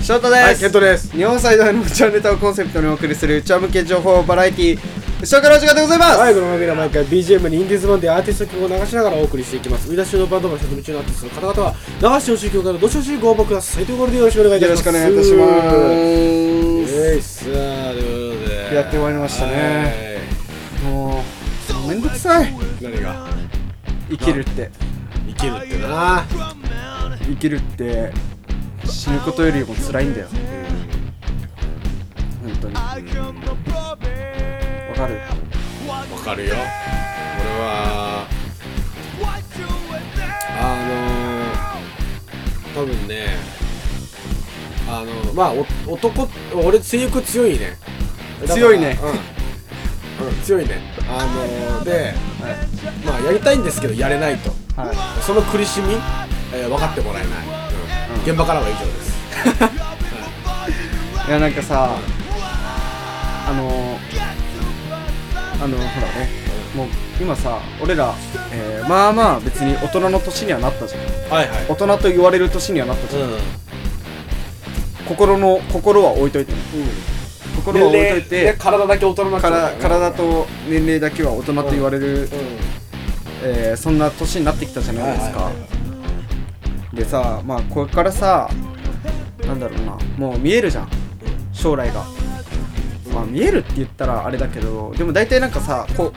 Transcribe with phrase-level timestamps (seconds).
[0.00, 1.10] 翔太です、はいケントです。
[1.10, 9.88] 日本最大のうちわネタをコンセプトにお送りするうちわ向け情報バラエティー翔太のお時間でございます、はいこの番組は毎回 BGM にインディーズバンドやアーティスト曲を流しながらお送りしていきます。
[9.88, 14.12] 売り出し中のバンドマン所属中のアーティストの方々は流してほしい曲からどしどしご応募くださいということ。
[14.12, 14.86] でよろしくお願いいたします。
[14.86, 15.94] よろしくお願いいたします。
[16.94, 19.46] えいさあということでやってまいりました。
[19.46, 20.18] ね
[20.84, 21.24] も
[21.84, 22.54] うめんどくさい。
[22.80, 23.26] 何が？
[24.10, 24.70] 生きるって
[25.38, 26.24] 生きるってな
[27.20, 28.12] 生きるって
[28.84, 30.28] 死ぬことよりも辛いんだよ。
[32.42, 32.74] 本当に。
[32.74, 32.80] わ
[34.96, 35.20] かる？
[35.86, 36.56] わかるよ。
[36.56, 38.26] 俺は
[40.60, 40.62] あ
[42.74, 43.36] のー、多分ね
[44.88, 45.52] あのまあ
[45.86, 47.76] お男俺性欲強いね。
[48.46, 48.98] 強いね。
[50.20, 50.80] うん、うん、強いね。
[51.08, 52.14] あのー、で、
[53.04, 54.96] まあやりたいんですけどやれないとはい。
[55.22, 55.94] その苦しみ、
[56.54, 57.32] えー分かってもらえない、
[58.14, 58.22] うん。
[58.22, 59.18] 現場からは以上です。
[61.28, 61.90] いやなんかさ
[63.46, 63.98] あの
[65.62, 66.30] あのほらね
[66.74, 66.86] もう
[67.20, 68.14] 今さ俺ら、
[68.52, 71.00] えーまあまあ別に大人の年にはなったじゃん。
[71.34, 71.64] はいはい。
[71.68, 73.38] 大人と言われる年にはなったじゃん、うん。
[75.06, 76.58] 心の心は置いといてね。
[77.56, 82.57] 心は置いといて体だけ大人にな体と年齢だけは大人と言われる、うん
[83.42, 85.60] えーそんな年になってきたじゃないですか、はいは
[86.94, 88.48] いでさまあこれからさ
[89.46, 90.88] なんだろうなもう見えるじゃん。
[91.52, 92.04] 将来が、
[93.12, 96.12] まあ見えるって言ったらあれだけどでも大体なんかさこう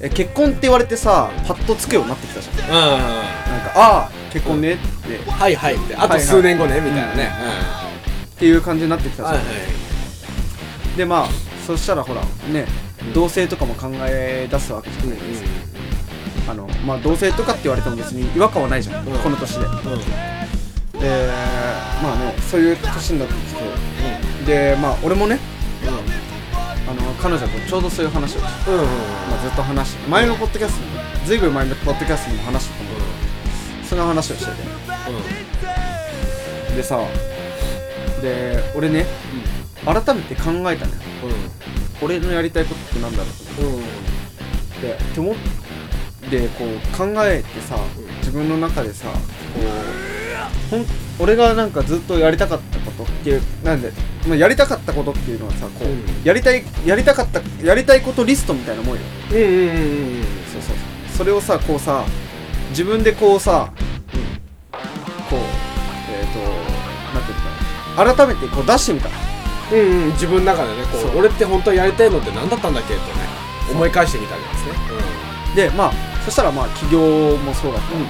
[0.00, 2.56] え結婚って言われてさパッとつくようになってきたじゃん。
[2.56, 2.78] なんかうん。
[2.78, 3.00] あ
[3.76, 5.30] あ結婚ねって。
[5.30, 5.94] はいはいって。
[5.94, 6.20] あとはいはい。
[6.22, 7.30] 数年後ねみたいなね。
[8.34, 9.44] っていう感じになってきたじゃん、はいは
[10.94, 10.96] い。
[10.96, 11.28] でまあ
[11.66, 12.66] そしたらほらね
[13.14, 15.48] 同性とかも考え出すわけじゃないですか、
[16.48, 19.18] あのまあ同性とかって言われても別に違和感はないじゃん、うん。
[19.18, 19.66] この年で。
[20.98, 21.30] で
[22.02, 23.40] まあねそういう年になってき
[24.46, 25.38] て、でまあ俺もね
[26.88, 28.92] あの彼女とちょうどそういう話をして、うんうんま
[29.38, 33.08] あ、ずっと話して前のポッドキャストにもずいぶん前のポッドキャストにも話したと思うけど
[33.86, 34.56] その話をしてて。
[36.76, 36.98] でさ
[38.22, 39.04] で俺ね
[39.84, 41.00] 改めて考えたのよ。
[42.00, 43.32] 俺のやりたいことってなんだろうっ
[44.80, 45.40] てでって思って
[46.48, 47.76] こう考えてさ
[48.18, 50.86] 自分の中でさこうほん
[51.18, 53.90] 俺がなんかずっとやりたかったことっていうなんで、
[54.26, 56.04] まあ、やりたかったことっていうのはさこう、うん。
[56.24, 59.02] やりたいやりたかったやりたいことリストみたいなもんよ。
[59.32, 59.64] うんうんうんう
[60.20, 60.22] ん。
[60.52, 60.76] そうそう
[61.16, 62.04] それをさこうさ
[62.70, 63.72] 自分でこうさ、
[65.30, 65.40] こう
[66.12, 66.38] えっ、ー、と
[67.14, 68.14] なんていうのかな。
[68.14, 69.08] 改めてこう出してみた。
[69.72, 70.12] うんうん。
[70.12, 71.16] 自分の中でねこそう。
[71.16, 73.00] う俺って本当はやりたいのって何だったんだっけとね
[73.72, 75.68] 思い返してみたわけですね。
[75.70, 78.08] でまあそしたらまあ起業もそうだったと思っ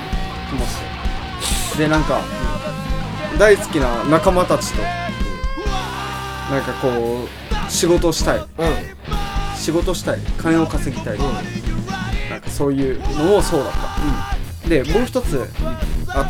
[1.72, 2.20] て、でなんか、
[3.38, 4.88] 大好きな仲間たちとな
[6.58, 8.38] んかこう仕事をしたい。
[8.38, 8.46] うん。
[9.56, 10.18] 仕事したい。
[10.36, 11.18] 金を稼ぎたい、
[12.28, 13.06] なんかそういうの
[13.36, 13.72] もそうだっ
[14.64, 15.48] た、でもう一つ
[16.08, 16.24] あっ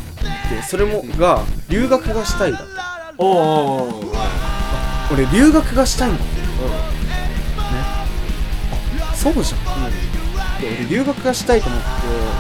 [0.51, 3.15] てそれもが留学がしたいだった。
[3.17, 4.13] おお
[5.11, 6.25] 俺留学がしたいんだ
[9.15, 9.57] そうじゃ
[9.88, 9.88] ん、
[10.61, 11.87] で俺留学がしたいと思って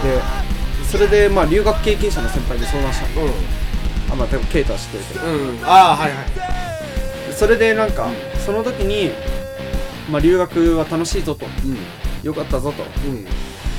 [0.08, 0.48] で
[0.88, 3.20] それでまあ留学経験者の先輩に相談した。
[3.20, 3.32] のうん。
[4.10, 5.26] あまあ多分ケイトは知ってるけど。
[5.26, 5.64] うん。
[5.64, 7.32] ああはいはい。
[7.32, 8.08] それでなんか、
[8.44, 9.12] その時に、
[10.10, 11.46] まあ、留学は楽しいぞと。
[11.46, 12.26] うん。
[12.26, 12.82] よかったぞと。
[13.06, 13.24] うん。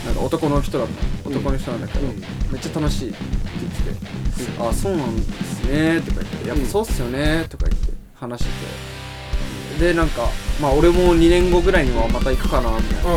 [0.05, 1.29] なんか男の人だった。
[1.29, 2.19] 男の人なんだけど、うん。
[2.51, 3.17] めっちゃ楽しいって
[3.59, 4.09] 言ってて
[4.61, 9.79] 「あそうなんですね」とか言って「やっぱそうっすよね」とか言って話して。
[9.79, 10.27] てでなんか
[10.61, 13.11] まあ俺も2年後ぐらいにはまた行くかなみたいな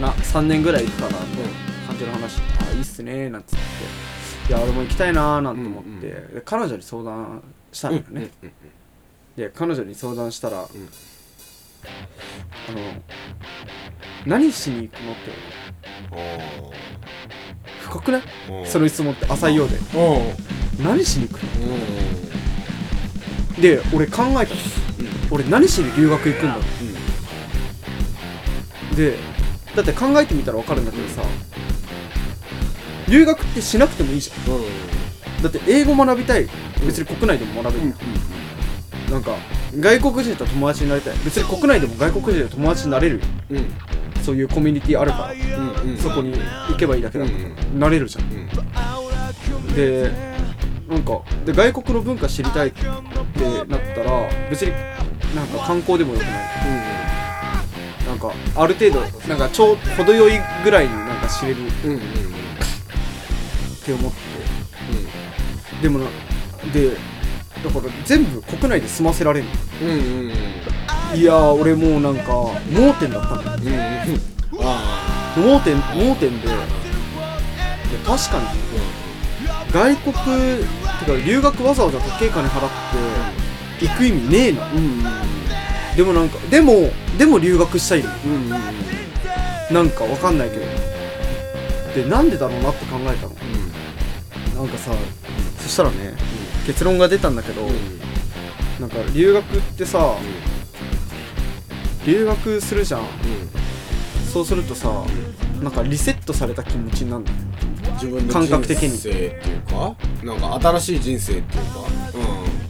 [0.00, 1.50] な3年ぐらい行くかなみたいな
[1.88, 2.40] 感じの話。
[2.40, 3.64] あいいっすねなんつって。
[4.48, 8.30] いや俺も行きたいなーなんて思って、うんうんで彼女に相談したんだよね、
[9.36, 10.68] で彼女に相談したら、あの
[14.24, 15.30] 何しに行くのって
[17.82, 18.22] 深くない？
[18.64, 19.76] その質問って浅いようで。
[20.82, 21.76] 何しに行くの？
[23.60, 24.60] で俺考えたの、
[25.30, 26.60] 俺何しに留学行くんだろ
[28.92, 28.96] う。
[28.96, 29.18] で
[29.78, 31.22] だって考えてみたら分かるんだけどさ
[33.08, 35.42] 留学ってしなくてもいいじゃん。
[35.42, 36.48] だって英語学びたい。
[36.84, 37.94] 別に国内でも学べるよ、
[39.10, 39.36] なんか
[39.78, 41.16] 外国人と友達になりたい。
[41.24, 43.24] 別に国内でも外国人と友達になれるよ。
[43.50, 43.66] うん。
[44.24, 45.96] そういうコミュニティあるから、うん。
[45.96, 46.32] そこに
[46.68, 47.38] 行けばいいだけだから、
[47.78, 48.28] なれるじゃん。
[49.74, 50.10] で
[50.88, 53.00] なんかで外国の文化知りたいってなっ
[53.94, 54.72] たら別に
[55.36, 56.32] なんか観光でもよくない
[58.18, 60.32] なんかある程度なんかちょう程よい
[60.64, 61.56] ぐらいになんか知れる。
[61.84, 62.02] うんうんっっ
[63.84, 64.18] て思って。
[65.82, 66.06] でもな
[66.72, 66.90] で
[67.62, 69.46] だから全部国内で済ませられる
[69.80, 69.96] うんうんう
[71.16, 71.18] ん。
[71.18, 72.32] いやー俺もうなんか
[72.72, 73.58] 盲点だったんだよ
[74.52, 74.66] うんうん。
[74.66, 76.48] あ盲点盲点で。
[76.48, 76.54] で
[78.04, 78.46] 確かに。
[79.72, 82.70] 外国てか留学わざわざ高い金払っ
[83.78, 84.64] て行く意味ねえな。
[84.66, 85.96] あうんうん。
[85.96, 88.10] でもなんかでもでも留学したいの。
[88.24, 88.50] うんうんうん。
[89.74, 90.64] なんかわかんないけど。
[91.94, 93.34] でなんでだろうなって考えたの。
[94.54, 94.92] なんかさ
[95.58, 96.14] そしたらね
[96.66, 97.68] 結論が出たんだけど、
[98.80, 100.16] なんか留学ってさ
[102.06, 103.02] 留学するじゃん。
[104.32, 105.04] そうするとさ
[105.62, 107.30] なんかリセットされた気持ちになるの
[107.94, 111.80] 自分の感覚的に人生っていうかなんか新しい人生っていうか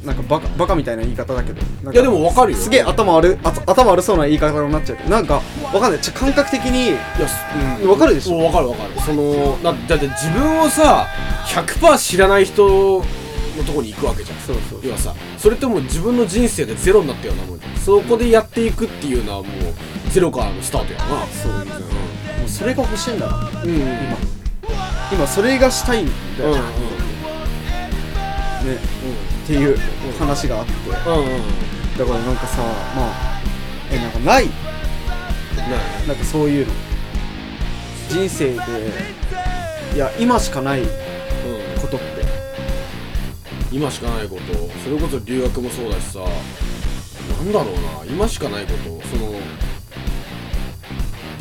[0.08, 1.60] なんかバカバカみたいな言い方だけど。
[1.92, 2.58] いやでもわかるよ。
[2.58, 6.00] すげえ頭悪いあ頭悪そうな言い方になっちゃうなんかわかんない。
[6.00, 6.98] ちょ感覚的にいや
[7.88, 8.38] わかるでしょ？
[8.38, 8.90] わかるわかる。
[9.00, 11.06] そのだだって自分をさ
[11.46, 13.04] 100%知らない人の
[13.64, 14.38] とこに行くわけじゃん。
[14.38, 17.76] そうそう要はさそれってもう自分の人生がゼロになったようなもんじゃん。
[17.76, 21.26] そこでやっていくっていうのはもうゼロからのスタートやな。
[21.26, 21.60] そうも
[22.46, 23.50] うそれが欲しいんだな。
[23.62, 23.70] うん。
[23.70, 24.16] うん今。
[25.12, 26.06] 今それがしたいん
[26.38, 26.58] だよ、うんうん。
[26.58, 26.68] ね
[29.48, 29.78] っていう
[30.18, 30.72] 話があって。
[30.90, 32.62] だからなんかさ
[32.94, 33.40] まあ
[33.90, 34.48] えなんかない。
[36.06, 36.72] なんかそういうの。
[38.10, 38.58] 人生で
[39.94, 40.88] いや今しかないうん。
[41.80, 42.06] ことって。
[43.72, 44.42] 今しかないこと。
[44.84, 46.18] それこそ留学もそうだしさ。
[46.18, 48.04] なんだろうな。
[48.06, 49.08] 今しかないこと。
[49.08, 49.32] その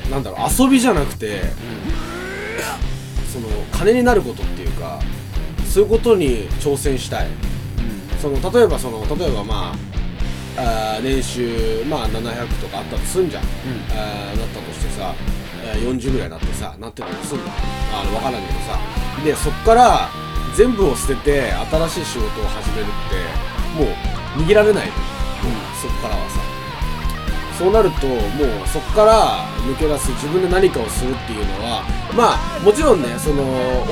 [0.10, 0.64] なんだろう。
[0.64, 1.42] 遊びじゃなくて
[3.34, 5.02] その金になることっていうか
[5.66, 7.28] そういうことに挑戦したい
[8.20, 9.72] その例えばその例えばま
[10.58, 15.14] ああー年収まあ700とかあったとすんじゃん、あーなったとしてさ、
[15.64, 18.80] えー40ぐらいになってさなってたとすんじゃんあの分からんけどさ。
[19.24, 20.10] でそっから
[20.56, 23.90] 全部を捨てて新しい仕事を始めるっても
[24.38, 24.94] う逃げられないの、
[25.82, 26.40] そっからはさ。
[27.58, 31.84] そうなるともうそこから抜け出す自分で何かをするっていうのは
[32.16, 33.44] まあもちろんねその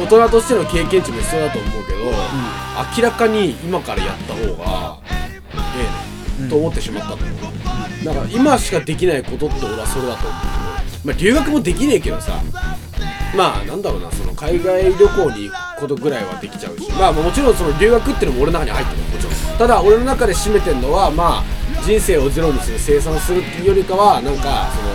[0.02, 1.98] 大人としての経験値も必要だと思うけど、
[2.98, 5.88] 明らかに今からやった方がえ
[6.40, 8.06] えね、と思ってしまったと思う。
[8.06, 11.08] だから今しかできないことって俺はそれだと思う。
[11.08, 12.42] まあ留学もできねえけどさ
[13.36, 19.58] まあなんだろうなその海外旅行に行くことぐらいはできちゃうしまあもちろんその留学っていうのも俺の中に入ってるもちろん。
[19.58, 21.44] ただ俺の中で占めてるのはまあ
[21.84, 24.95] 人生をゼロにする生産するっていうよりかはなんかその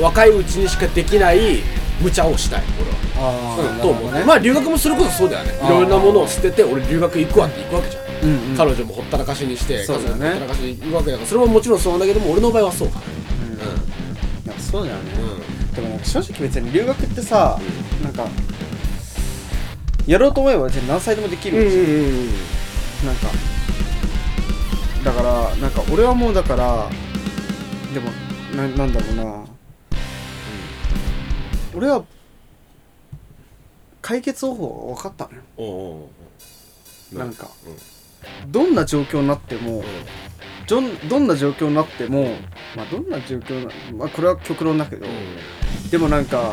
[0.00, 1.62] 若いうちにしかできない
[2.00, 2.62] 無茶をしたい。
[2.80, 4.12] 俺はあうんと思う。
[4.12, 4.24] ね。
[4.24, 5.54] まあ留学もそれこそそうだよね。
[5.56, 8.56] いろんなものを捨てて俺留学行くわって行くわけじゃん、うんうん。
[8.56, 10.26] 彼女もほったらかしにしてそうだよね。
[10.28, 14.52] 家族もほったらかしに行くわけだからそれももちろんそうなんだけども俺の場合はそうかな。
[14.52, 14.54] ん。
[14.54, 15.74] かそうだよね、うん。
[15.74, 17.58] でもなんか正直別に留学ってさ、
[18.02, 18.26] なんか
[20.06, 22.26] やろうと思えば別に何歳でもできうんるし、うんうん。
[23.06, 23.28] なんか
[25.04, 26.88] だからなんか俺はもうだから
[27.92, 28.10] でも
[28.56, 29.44] ななんだろうな、
[31.78, 32.04] 俺は
[34.02, 35.42] 解決方法が分かったのよ。
[35.56, 36.10] おうおうお
[37.14, 37.48] うなんか。
[38.48, 39.84] どんな状況になっても
[40.66, 42.34] どんどんな状況になっても
[42.76, 45.06] まあどんな状況なまあこれは極論だけど、
[45.90, 46.52] でもなんか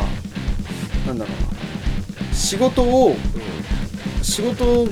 [1.08, 2.34] なんだろうな。
[2.34, 3.16] 仕事を
[4.22, 4.88] 仕事を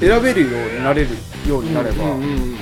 [0.00, 1.10] 選べるようになれる
[1.46, 2.56] ようになれば、うんうん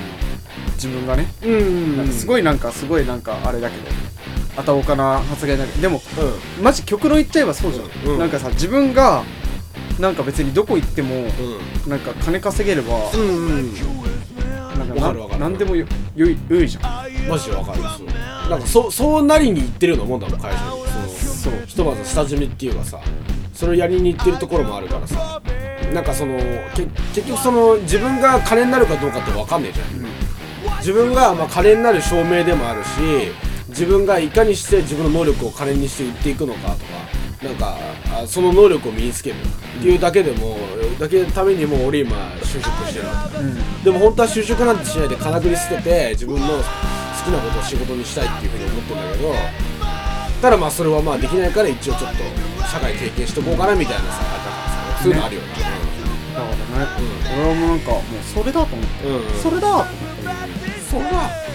[0.75, 1.97] 自分がね、うんうん。
[1.97, 3.85] なんかすごいなんかすごいなんかあれだけど
[4.57, 5.83] あたおかな発言だけど。
[5.83, 6.03] でも
[6.59, 8.19] うマジ極論言っちゃえばそうじゃん、うん。
[8.19, 9.23] なんかさ自分が
[9.99, 11.25] なんか別にどこ行ってもん。
[11.89, 13.37] なんか金稼げれば、うんうん。
[13.47, 13.75] うん
[14.79, 15.41] なんかわかるわかる。
[15.41, 17.29] なんなんでもよよい良いじゃん。
[17.29, 17.79] マジでわかる。
[17.83, 20.65] そうなんかそそうなりに行ってるようなもんだもん会社に。
[21.07, 21.67] そのそう。
[21.67, 23.01] ひとまず下積みっていうかさ
[23.53, 25.41] それをやりに行ってるところもあるからさ。
[25.93, 26.39] なんかその
[26.75, 32.89] け結局その自分が金になるかどうかって分かんねえじゃん、自分がまあ金になる証明でもあるし
[33.75, 36.85] 自分がいかにして自分の能力を金にして売っていくのかとか
[37.43, 37.77] なんか
[38.23, 39.37] あその能力を身につける
[39.79, 40.57] っていうだけでも、
[40.99, 44.79] だけのためにもう俺今就職してるわけでも本当は就職なん。
[44.79, 46.55] てしないで金繰り捨てて自分の好
[47.25, 49.35] きなことを仕事にしたいっていうふうに思ってるんだけど
[50.41, 52.17] ただまあそれはまあできないから一応ちょっと
[52.67, 54.23] 社会経験しとこうかなみたいなさ
[55.03, 55.49] そういうのあるよね
[56.35, 56.57] だからね、
[57.37, 57.81] 俺はもうなん。
[57.81, 58.03] かもう
[58.35, 59.35] それだと思って、うんうん。
[59.43, 59.91] それだと思って
[60.91, 61.54] それはだ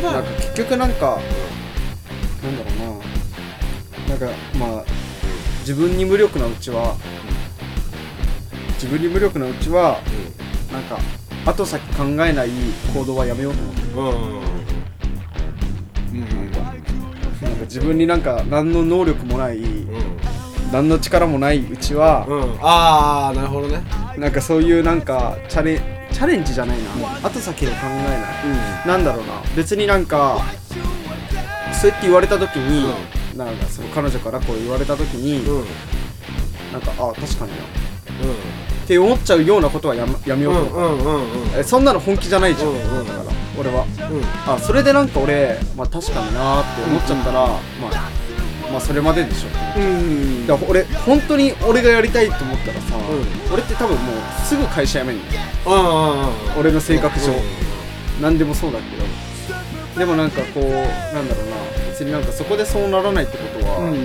[0.00, 1.18] なんか結局なんか
[2.42, 2.98] なんだろう
[4.08, 4.14] な。
[4.14, 4.26] なんか
[4.58, 4.84] まあ
[5.60, 6.96] 自分に無力なうちは
[8.74, 10.00] 自分に無力なうちは
[10.72, 10.98] なんか
[11.44, 12.50] 後先考えない
[12.94, 14.12] 行動はやめようと思ってうんうん。
[14.12, 14.42] うん。
[16.12, 16.52] うん
[17.40, 20.18] なんか自分になんか何の能力もないうん。
[20.72, 22.58] 何の力もないうちは、うん。
[22.62, 23.82] ああなるほどね。
[24.16, 25.80] なんかそういうなんかチャレ
[26.18, 27.86] チャレンジじゃないな、後先を考え
[28.84, 29.40] ない、なんだろうな。
[29.54, 30.40] 別になんか
[31.72, 32.92] そうやって言われた時に、
[33.36, 35.60] なんかその彼女からこう言われた時に、うん。
[35.60, 35.64] うん
[36.72, 37.56] なんかあ確かにな。
[37.56, 41.58] って思っちゃうようなことはやめやめようと思う、うんうんうんうん。
[41.58, 43.06] えそんなの本気じゃないじゃん、うんうん。
[43.06, 43.84] だから俺は。
[43.84, 44.52] うん。
[44.52, 47.58] あそれでなんか俺、まあ、確かになーって思っちゃったら、ま
[47.92, 48.07] あ
[48.70, 49.48] まあそれまででしょ。
[49.80, 50.46] うん。
[50.46, 55.22] だから俺本当に俺がやりたいと思ったらさ、う俺って多分もうすぐ会社辞めんの
[55.66, 57.32] ああ俺の性格上。
[57.32, 58.22] うん。
[58.22, 59.04] 何でもそうだけど。
[59.98, 61.56] でもなんかこうなんだろうな。
[61.90, 63.96] 別になんかそこでそうならないってことは、うん。
[63.96, 64.02] や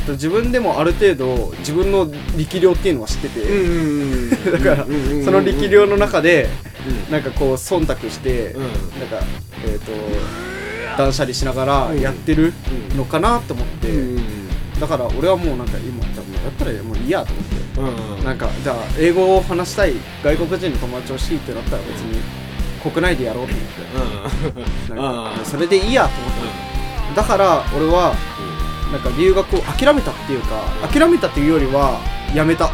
[0.00, 4.86] っぱ自分でもある程度自分の力量っていうのは知ってて、うんだから、
[5.24, 6.48] その力量の中で
[6.86, 9.26] うんなんかこう忖度して、うんなんか
[9.66, 9.90] えっ、と
[10.96, 12.52] 断捨離しながらやってる
[12.96, 14.50] のかなと思って、うん。
[14.80, 18.24] だから俺はもうなんか今多分やったらもういいやと思って、うん。
[18.24, 22.20] なんかじゃあ英語を話したい外国人の友達欲しいってなったら別に
[22.82, 23.66] 国内でやろうと思っ
[24.86, 24.94] て。
[24.94, 27.16] なんかそれでいいやと思って。
[27.16, 28.14] だから俺は
[28.90, 32.00] なんか留学を諦めたっていうか諦めたっていうよりは
[32.34, 32.70] やめた。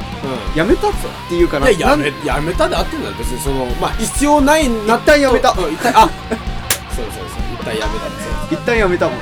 [0.55, 0.93] やめたっ
[1.29, 1.69] ていうかな。
[1.69, 5.51] いややめやめたであってんだよ別にそのまあ必要ないな一旦やめた。
[5.51, 7.48] あ そうそうそう。
[7.48, 9.19] 一旦やめたんですよ一旦やめたもん。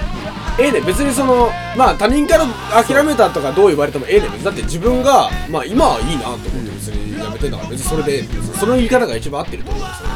[0.58, 2.46] ええね別にそのまあ他人から
[2.82, 10.08] 諦めたとかどう言われてもええね別にだって自分がまあ今はいいなと思って別にやめてんだから別にそれでええね別にその言い方が一番合ってると思うんですよ。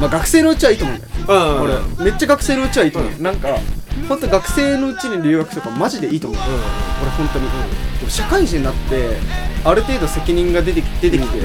[0.00, 1.10] まあ学生のうちはいいと思うんだよ。
[1.28, 1.62] うん。
[1.62, 3.48] 俺めっちゃ学生のうちはいいと思う、なんか
[4.08, 6.40] 本当学生のうちに留学とかマジでいいと思う、
[7.02, 7.48] 俺本当に、
[7.98, 9.16] でも社会人になって
[9.64, 11.40] ある程度責任が出てき出てきて、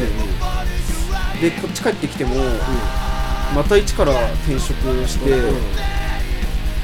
[1.41, 2.35] でこっち帰ってきても、
[3.53, 4.13] また一から
[4.45, 4.73] 転職
[5.07, 5.31] して、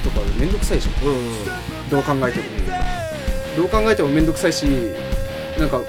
[0.03, 1.05] とかめんどくさいじゃん。
[1.05, 2.45] うんうんどう考えても、
[3.57, 4.63] どう考えてもめんどくさいし
[5.59, 5.81] なんか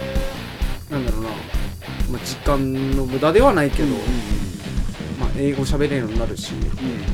[0.91, 1.29] なんだろうな、
[2.11, 3.89] まあ、時間の無駄ではないけど、
[5.21, 6.55] まあ、英語喋れるようになるし、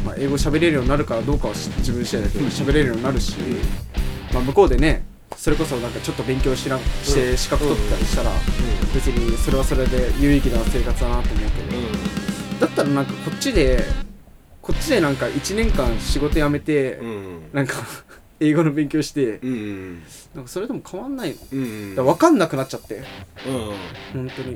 [0.07, 3.37] まあ、英語喋れるようになるからどうかはし自分次第だけど喋れるようになるし、
[4.33, 5.05] まあ、向こうでね
[5.37, 8.31] それこそなんかちょっと勉強しなして資格取ったりしたら
[8.95, 11.79] 別にそれはそれで有意義な生活だなと思うけど。
[12.59, 13.85] だったらなんかこっちで
[14.69, 17.41] こっちでなんか1年間仕事辞めてうん。
[17.55, 17.77] なんか
[18.39, 20.03] 英語の勉強してうんうん
[20.35, 21.37] なんかそれでも変わんないの。
[21.53, 22.97] うんうんだから分かんなくなっちゃって。
[22.97, 23.03] うん
[24.13, 24.53] 本当に。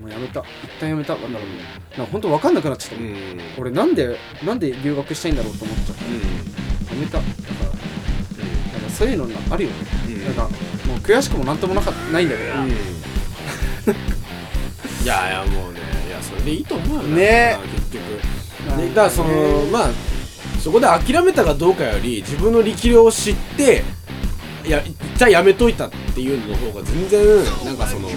[0.00, 0.44] もうやめた。
[0.62, 1.16] 一旦やめた。
[1.16, 1.54] なんだろうね。
[1.96, 3.16] なんか本当分かんなくなっちゃったうん
[3.58, 6.04] 俺なんでなんで留学したいんだろうと思っちゃった。
[6.04, 6.10] や
[7.00, 7.18] めた。
[7.18, 7.28] だか
[7.64, 7.68] らな
[8.78, 10.24] んかそういうのなあるよね、うん。
[10.24, 10.42] なんか
[10.86, 12.68] もう悔しくもなんともなかないんだけど、うん。
[15.02, 15.80] いやいやもうね。
[16.06, 17.02] いやそれでいいと思うよ。
[17.02, 18.20] なね結局
[18.68, 19.30] なんかねねだからその
[19.72, 19.88] まあ
[20.60, 23.82] そこで諦めたかどうかより自分の力量を知って
[24.66, 28.08] いや一旦やめといたっていうのの方が全然なんかその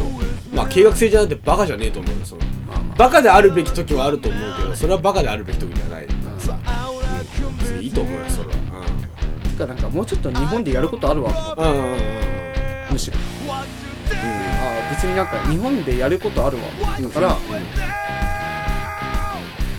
[0.53, 2.41] まあ計画性じゃなくてバカじゃねえと思うよその。
[2.97, 6.59] バカであるべき時はあると思うけどそれはバカであるべき時じゃないからさ、
[7.47, 8.51] うん、別にいいと思うよそれは。
[8.83, 11.55] あてかなんかもうちょっと日本でやることあるわ。
[11.57, 11.99] うんうんうんうん。
[12.91, 13.17] むしろ。
[13.49, 16.63] ああ別になんか日本でやることあるわ。
[17.01, 17.37] だから、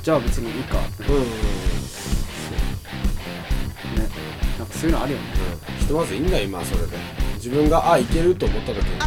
[0.03, 0.79] じゃあ別にいいか。
[0.79, 1.15] ってうん。
[1.15, 1.23] うん。
[1.23, 1.33] うんね。
[4.59, 5.25] なんかそういうのあるよね。
[5.79, 6.97] ひとまずいいんだよ今はそれで。
[7.37, 8.99] 自分があいけると思った時に。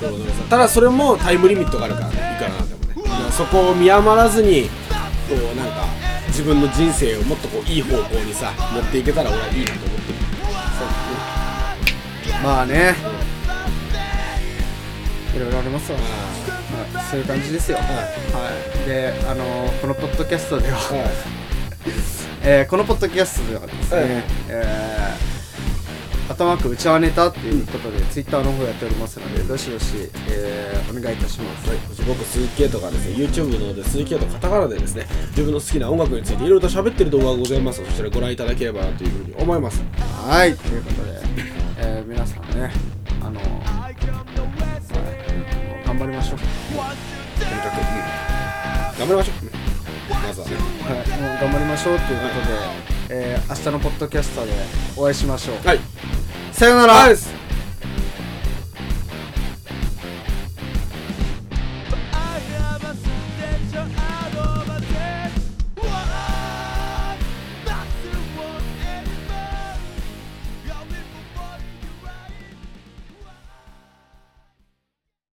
[0.00, 3.08] どうぞどうぞただそれもタイムリミットがあるからねいくらなんでもね。
[3.08, 4.68] だからそこを見余らずに
[5.28, 5.86] こうなんか
[6.26, 10.18] 自分の人生をもっとこういい方向にさ持っていけたら俺はいいなと思ってる。
[12.42, 12.94] まあね。
[15.34, 16.53] いろいろありますわ、あはい、
[17.10, 17.82] そういう感じですよ、は
[18.84, 20.78] い、であのーこのポッドキャストでは、
[22.42, 24.08] えーこのポッドキャストではですね、はい。
[24.48, 37.80] えー、頭くうちわネタっていうことで、ツイッターの方やっておりますのでどしどし、えーお願いいたします、はい、僕鈴木圭とかですね YouTube の方で鈴木圭とカタカナでですね自分の好きな音楽についていろいろと喋ってる動画がございます。
[37.80, 39.82] のでそちらご覧いただければなというふうに思います。
[40.26, 40.54] はい。
[40.54, 41.20] ということで、
[41.78, 46.48] えー皆さんねょう。
[47.38, 49.64] とにかく、うん、頑張りましょう、うん
[50.10, 54.52] まずはねはい、もう頑張りましょうということで、えー明日のポッドキャストで
[54.96, 55.66] お会いしましょう。
[55.66, 55.80] はい。
[56.52, 56.94] さようなら。
[56.94, 57.16] はい